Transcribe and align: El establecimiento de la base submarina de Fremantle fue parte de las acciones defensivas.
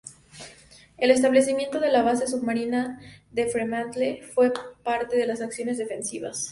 El 0.97 1.11
establecimiento 1.11 1.79
de 1.79 1.91
la 1.91 2.01
base 2.01 2.25
submarina 2.25 2.99
de 3.29 3.45
Fremantle 3.45 4.23
fue 4.33 4.51
parte 4.83 5.15
de 5.15 5.27
las 5.27 5.41
acciones 5.41 5.77
defensivas. 5.77 6.39